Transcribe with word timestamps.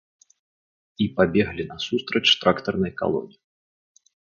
І 1.05 1.07
пабеглі 1.19 1.67
насустрач 1.73 2.23
трактарнай 2.41 2.93
калоне. 3.05 3.35